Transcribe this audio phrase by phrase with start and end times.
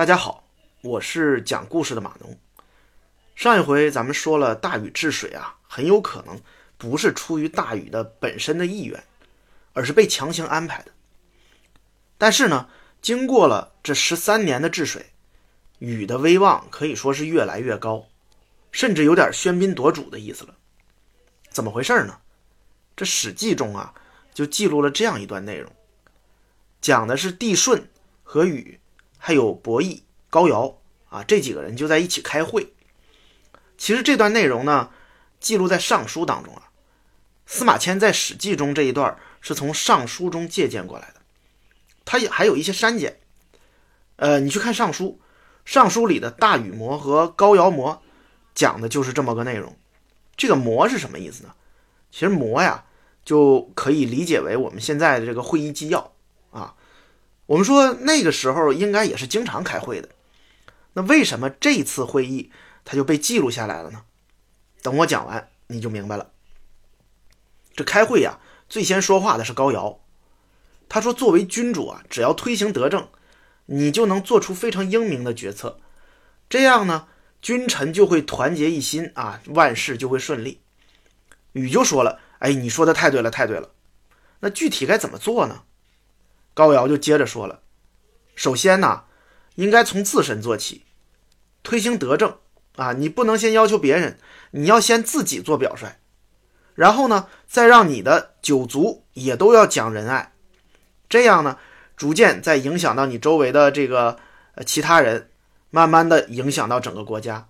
[0.00, 0.42] 大家好，
[0.80, 2.34] 我是讲故事的马农。
[3.34, 6.40] 上一回咱们说了，大禹治水啊，很有可能
[6.78, 9.04] 不是出于大禹的本身的意愿，
[9.74, 10.92] 而是被强行安排的。
[12.16, 12.70] 但是呢，
[13.02, 15.10] 经过了这十三年的治水，
[15.80, 18.06] 禹的威望可以说是越来越高，
[18.72, 20.54] 甚至有点喧宾夺主的意思了。
[21.50, 22.18] 怎么回事呢？
[22.96, 23.92] 这《史记》中啊，
[24.32, 25.70] 就记录了这样一段内容，
[26.80, 27.86] 讲的是帝舜
[28.22, 28.80] 和禹，
[29.20, 30.78] 还有伯益、高尧
[31.10, 32.72] 啊这几个人就在一起开会。
[33.78, 34.90] 其实这段内容呢，
[35.38, 36.62] 记录在《尚书》当中啊。
[37.46, 41.20] 司马迁在《史记》中这一段是从《尚书》中借鉴过来的，
[42.04, 43.18] 他也还有一些删减。
[44.16, 45.04] 呃，你去看《尚书》，
[45.64, 48.00] 《尚书》里的大禹谟和高尧谟
[48.54, 49.76] 讲的就是这么个内容。
[50.36, 51.54] 这个“谟”是什么意思呢？
[52.12, 52.84] 其实“谟”呀，
[53.24, 56.12] 就可以理解为我们现在的这个会议纪要
[56.50, 56.74] 啊。
[57.50, 60.08] 我们说那个时候应该也是经常开会的，
[60.92, 62.52] 那为什么这次会议？
[62.84, 64.04] 他就被记录下来了呢。
[64.82, 66.30] 等我讲完，你就明白了。
[67.74, 68.38] 这开会呀，
[68.68, 69.98] 最先说话的是高尧。
[70.88, 73.08] 他说：“作为君主啊，只要推行德政，
[73.66, 75.80] 你就能做出非常英明的决策。
[76.48, 77.08] 这样呢，
[77.42, 80.60] 君臣就会团结一心啊，万事就会顺利。”
[81.54, 83.70] 禹就说了：“哎，你说的太对了，太对了。
[84.38, 85.64] 那具体该怎么做呢？”
[86.60, 87.60] 高尧就接着说了
[88.36, 89.04] ：“首先呢，
[89.54, 90.84] 应该从自身做起，
[91.62, 92.36] 推行德政。”
[92.76, 94.18] 啊，你不能先要求别人，
[94.52, 95.96] 你要先自己做表率，
[96.74, 100.32] 然后呢，再让你的九族也都要讲仁爱，
[101.08, 101.58] 这样呢，
[101.96, 104.18] 逐渐再影响到你周围的这个
[104.54, 105.30] 呃其他人，
[105.70, 107.48] 慢慢的影响到整个国家，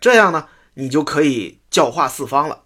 [0.00, 2.62] 这样呢，你就可以教化四方了。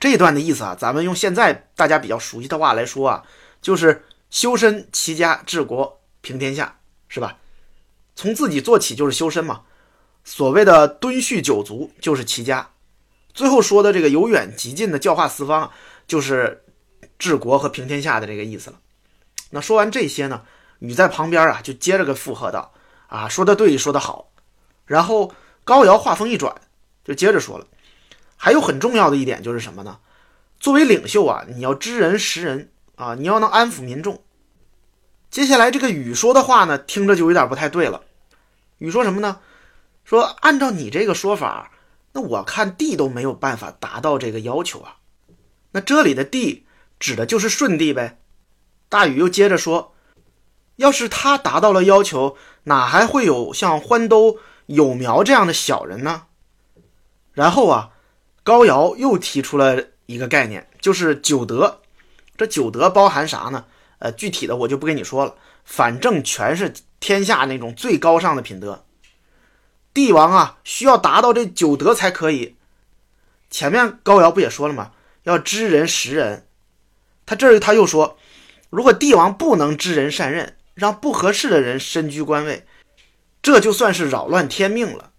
[0.00, 3.24] 这一段的意思啊，咱们用现在大家比较熟悉的话来说啊，
[3.62, 7.38] 就是修身齐家治国平天下，是吧？
[8.14, 9.62] 从自己做起就是修身嘛。
[10.24, 12.70] 所谓的敦叙九族就是齐家，
[13.32, 15.70] 最后说的这个由远及近的教化四方，
[16.06, 16.62] 就是
[17.18, 18.78] 治国和平天下的这个意思了。
[19.50, 20.42] 那说完这些呢，
[20.80, 22.74] 禹在旁边啊就接着个附和道
[23.08, 24.30] ：“啊，说的对，说的好。”
[24.84, 25.32] 然后
[25.64, 26.54] 高尧话锋一转，
[27.04, 27.66] 就接着说了
[28.36, 29.98] ：“还有很重要的一点就是什么呢？
[30.60, 34.22] 作为领袖啊，你要知人识人啊，你要能安抚民众。”
[35.30, 38.02] 接下来这个禹说的话呢，听着就有点不太对了。
[38.78, 39.40] 禹说什么呢？
[40.04, 41.70] 说按照你这个说法，
[42.12, 44.96] 那我看帝都没有办法达到这个要求啊。
[45.72, 46.66] 那这里的帝
[46.98, 48.18] 指的就是舜帝呗。
[48.88, 49.94] 大禹又接着说，
[50.76, 56.24] 要是他达到了要求，哪还会有像欢兜、有苗这样的小人呢？
[57.34, 57.90] 然后啊，
[58.42, 61.77] 高尧又提出了一个概念，就是九德。
[62.38, 63.66] 这九德包含啥呢？
[63.98, 65.34] 呃，具体的我就不跟你说了，
[65.64, 68.84] 反正全是天下那种最高尚的品德。
[69.92, 72.54] 帝王啊，需要达到这九德才可以。
[73.50, 74.92] 前面高尧不也说了吗？
[75.24, 76.46] 要知人识人。
[77.26, 78.16] 他这儿他又说，
[78.70, 82.64] 如果帝王不能知人善任，让不合适的人身居官位，
[83.42, 85.10] 这就算是扰乱天命了。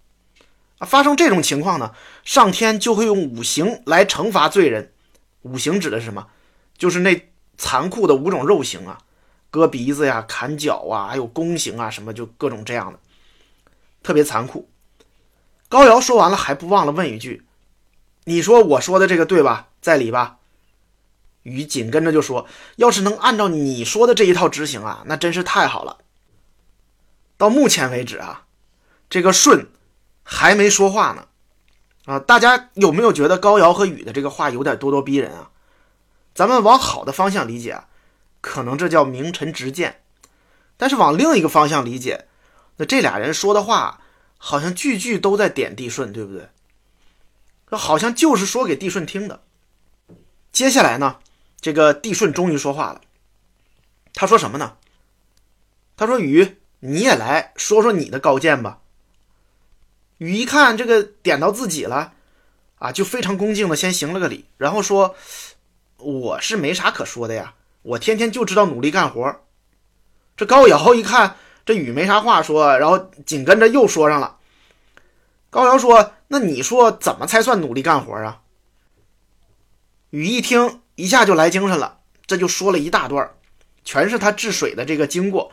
[0.77, 1.93] 啊，发生这种情况呢，
[2.23, 4.93] 上天就会用五行来惩罚罪人。
[5.41, 6.27] 五行指的是什么？
[6.79, 8.97] 就是那残酷的五种肉刑啊，
[9.51, 12.99] 割鼻子呀、砍脚啊，还有宫刑啊，什么就各种这样的。
[14.01, 14.67] 特别残酷。
[15.67, 17.45] 高尧说完了，还不忘了问一句
[18.23, 19.67] ：“你说我说的这个对吧？
[19.81, 20.37] 在理吧？”
[21.43, 22.47] 禹紧跟着就说
[22.77, 25.97] ：“要是能按照你说的这一套执行啊，那真是太好了。”
[27.37, 28.45] 到目前为止啊，
[29.09, 29.67] 这个舜
[30.23, 31.27] 还没说话呢。
[32.05, 35.51] 啊，大家有没有觉得高尧和禹的这个话有点咄咄逼人啊？
[36.39, 37.89] 咱们往好的方向理解啊，
[38.39, 39.95] 可能这叫明臣直谏；
[40.77, 42.27] 但是往另一个方向理解，
[42.77, 43.99] 那这俩人说的话，
[44.37, 46.47] 好像句句都在点帝舜，对不对？
[47.77, 49.43] 好像就是说给帝舜听的。
[50.53, 51.17] 接下来呢，
[51.59, 53.01] 这个帝舜终于说话了。
[54.13, 54.77] 他说什么呢？
[55.97, 58.79] 他说：“禹，你也来说说你的高见吧。”
[60.19, 62.13] 禹一看这个点到自己了，
[62.77, 65.13] 啊，就非常恭敬的先行了个礼，然后说
[65.99, 67.53] ：“我是没啥可说的呀，
[67.83, 69.41] 我天天就知道努力干活。”
[70.35, 71.35] 这高瑶一看。
[71.65, 74.37] 这雨没啥话说，然后紧跟着又说上了。
[75.51, 78.41] 高瑶说：“那你说怎么才算努力干活啊？”
[80.09, 83.29] 雨一听，一下就来精神了，这就说了一大段，
[83.85, 85.51] 全是他治水的这个经过，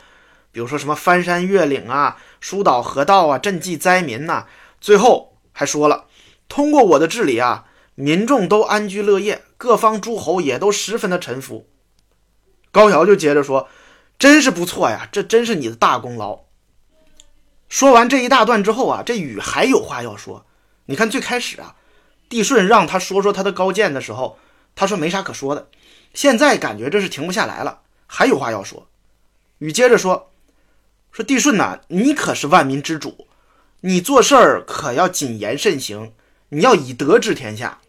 [0.52, 4.46] 比如说什么翻山越岭啊、疏导河道啊、赈济灾民呐，
[4.80, 6.06] 最后还说了，
[6.48, 7.66] 通过我的治理啊，
[7.96, 11.68] 民众都安居乐业，各方诸侯也都十分的臣服。
[12.70, 13.68] 高尧就接着说。
[14.18, 16.44] 真是不错呀，这真是你的大功劳。
[17.68, 20.46] 说完这一大段之后啊，这禹还有话要说。
[20.86, 21.76] 你看最开始啊，
[22.26, 24.38] 帝舜让他说说他的高见的时候，
[24.74, 25.68] 他说没啥可说的。
[26.14, 28.88] 现在感觉这是停不下来了，还有话要说。
[29.58, 30.32] 禹接着说
[31.12, 33.28] ：“说帝舜呐，你可是万民之主，
[33.82, 36.14] 你做事儿可要谨言慎行，
[36.48, 37.80] 你要以德治天下，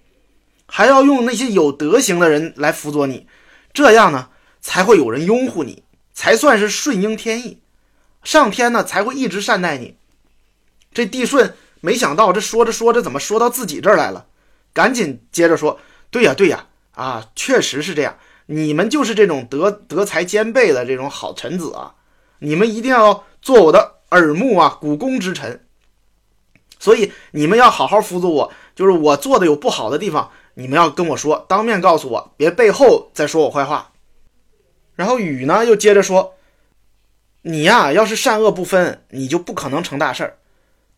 [0.67, 3.25] 还要用那些有德行的人来辅佐你，
[3.73, 4.29] 这样呢，
[4.61, 5.83] 才会有人拥护你，
[6.13, 7.61] 才算是顺应天意。”
[8.23, 9.95] 上天呢才会一直善待你。
[10.93, 14.25] 这帝舜没想到，这说着说着怎么说到自己这儿来了？
[14.73, 15.79] 赶紧接着说
[16.11, 18.17] ：“对呀，对呀，啊，确实是这样。
[18.47, 21.95] 你们就是这种德德才兼备的这种好臣子啊！
[22.39, 25.65] 你们一定要做我的耳目啊，股肱之臣。
[26.79, 33.93] 所以你们要好好辅佐我，就是我做的有不好的地方，你们要跟我说，当面告诉我，别背后再说我坏话。”
[34.95, 36.33] 然后禹呢又接着说。
[37.43, 40.37] 你呀，要是善恶不分，你就不可能成大事儿。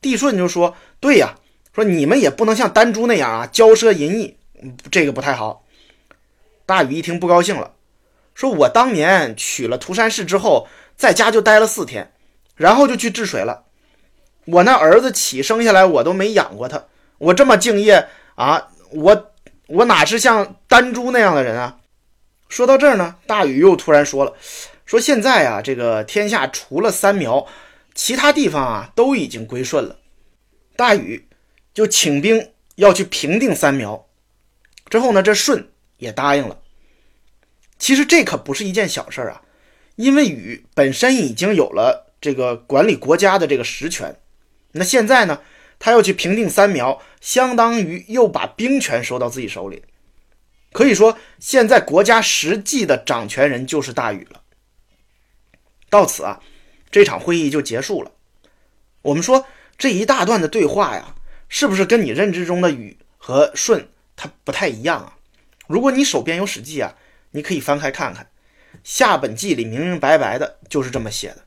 [0.02, 1.36] 帝舜就说：“对呀，
[1.76, 4.36] 说你们也不能像丹朱那样啊，骄奢淫逸，
[4.90, 5.64] 这个不太好。”
[6.66, 7.74] 大禹一听不高兴了，
[8.34, 10.68] 说：“我当年娶了涂山氏之后，
[10.98, 12.12] 在家就待了四天，
[12.56, 13.66] 然后就去治水了。
[14.46, 16.84] 我那儿子起生下来，我都没养过他。
[17.20, 19.29] 我这么敬业啊，我
[19.70, 21.78] 我哪是像丹朱那样的人啊？”
[22.50, 24.34] 说到这儿呢，大禹又突然说了。
[24.86, 27.46] 说现在啊，这个天下除了三苗，
[27.94, 29.98] 其他地方啊都已经归顺了。
[30.76, 31.28] 大禹
[31.74, 34.08] 就请兵要去平定三苗，
[34.90, 35.68] 之后呢，这舜
[35.98, 36.58] 也答应了。
[37.78, 39.44] 其实这可不是一件小事儿啊，
[39.96, 44.20] 因为禹本身已经有了这个管理国家的这个实权，
[44.72, 45.40] 那现在呢，
[45.80, 49.84] 他要去平定三苗，相当于又把兵权收到自己手里。
[50.72, 54.44] 可以说，现在国家实际的掌权人就是大禹了。
[55.90, 56.42] 到此啊，
[56.92, 58.12] 这场会议就结束了。
[59.02, 59.48] 我们说
[59.78, 61.16] 这一大段的对话呀，
[61.48, 65.18] 是不是跟你认知中的禹和舜它不太一样啊？
[65.68, 66.96] 如果你手边有《史记》啊，
[67.32, 68.30] 你可以翻开看看，
[68.84, 71.46] 下本纪里明明白白的就是这么写的。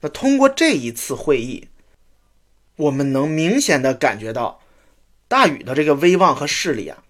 [0.00, 1.68] 那通过这一次会议，
[2.82, 4.60] 我们能明显的感觉到
[5.26, 7.02] 大禹的这个威望和势力啊，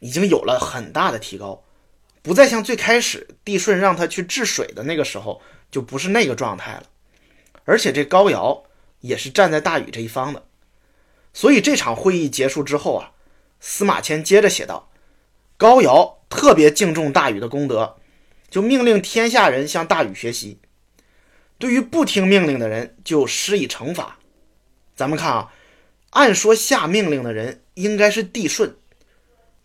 [0.00, 1.64] 已经有了很大的提高，
[2.22, 5.40] 不再像最开始帝舜让他去治水的那个时候。
[5.72, 6.82] 就不是那个状态了，
[7.64, 8.64] 而且这高尧
[9.00, 10.44] 也是站在大禹这一方的，
[11.32, 13.12] 所以这场会议结束之后啊，
[13.58, 14.90] 司马迁接着写道：
[15.56, 17.96] 高尧特别敬重大禹的功德，
[18.50, 20.58] 就命令天下人向大禹学习，
[21.56, 24.18] 对于不听命令的人就施以惩罚。
[24.94, 25.52] 咱们看啊，
[26.10, 28.74] 按说下命令的人应该是帝舜，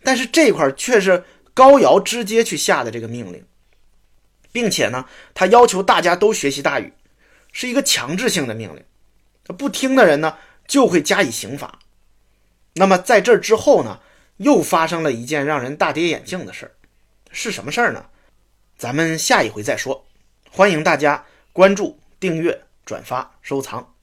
[0.02, 3.44] 但是这块却是高尧直接去下的这个命令。
[4.50, 5.04] 并且呢，
[5.34, 6.92] 他要求大家都学习大禹，
[7.52, 8.82] 是一个强制性的命令。
[9.56, 11.78] 不听的人呢，就会加以刑罚。
[12.72, 14.00] 那么在这之后呢，
[14.38, 16.72] 又发生了一件让人大跌眼镜的事儿，
[17.30, 18.06] 是什么事儿呢？
[18.76, 20.06] 咱们下一回再说。
[20.50, 23.94] 欢迎大家关注、订阅、转发、收藏。